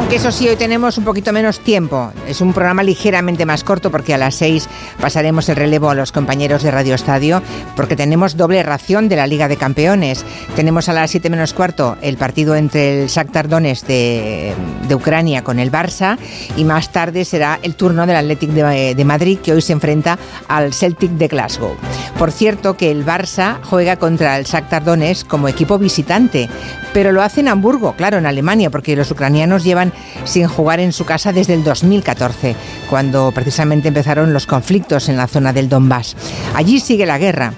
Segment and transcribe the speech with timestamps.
[0.00, 2.10] Aunque eso sí, hoy tenemos un poquito menos tiempo.
[2.26, 4.66] Es un programa ligeramente más corto porque a las 6
[4.98, 7.42] pasaremos el relevo a los compañeros de Radio Estadio
[7.76, 10.24] porque tenemos doble ración de la Liga de Campeones.
[10.56, 14.54] Tenemos a las 7 menos cuarto el partido entre el Shakhtar Donetsk de,
[14.94, 16.16] Ucrania con el Barça
[16.56, 20.72] y más tarde será el turno del Athletic de Madrid que hoy se enfrenta al
[20.72, 21.76] Celtic de Glasgow.
[22.20, 26.50] Por cierto que el Barça juega contra el Shakhtar Donetsk como equipo visitante,
[26.92, 29.90] pero lo hace en Hamburgo, claro, en Alemania, porque los ucranianos llevan
[30.24, 32.56] sin jugar en su casa desde el 2014,
[32.90, 36.14] cuando precisamente empezaron los conflictos en la zona del Donbass.
[36.54, 37.54] Allí sigue la guerra.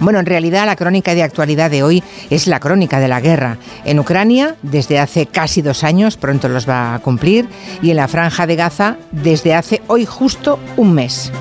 [0.00, 3.56] Bueno, en realidad la crónica de actualidad de hoy es la crónica de la guerra.
[3.86, 7.48] En Ucrania, desde hace casi dos años, pronto los va a cumplir,
[7.80, 11.32] y en la franja de Gaza, desde hace hoy justo un mes.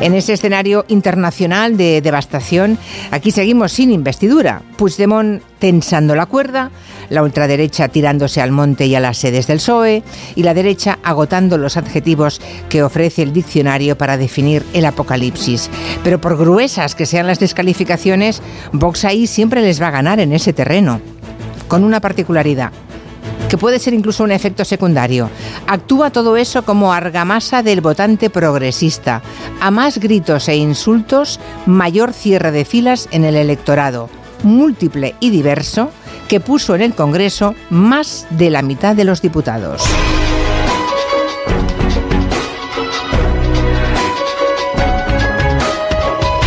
[0.00, 2.78] En ese escenario internacional de devastación,
[3.10, 4.62] aquí seguimos sin investidura.
[4.78, 6.70] Puigdemont tensando la cuerda,
[7.10, 10.02] la ultraderecha tirándose al monte y a las sedes del PSOE
[10.36, 12.40] y la derecha agotando los adjetivos
[12.70, 15.68] que ofrece el diccionario para definir el apocalipsis.
[16.02, 18.40] Pero por gruesas que sean las descalificaciones,
[18.72, 21.02] Vox ahí siempre les va a ganar en ese terreno,
[21.68, 22.72] con una particularidad
[23.50, 25.28] que puede ser incluso un efecto secundario.
[25.66, 29.22] Actúa todo eso como argamasa del votante progresista.
[29.60, 34.08] A más gritos e insultos, mayor cierre de filas en el electorado,
[34.44, 35.90] múltiple y diverso,
[36.28, 39.82] que puso en el Congreso más de la mitad de los diputados.